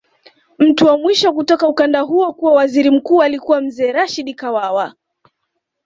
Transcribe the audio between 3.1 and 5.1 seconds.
alikuwa Mzee Rashid Kawawa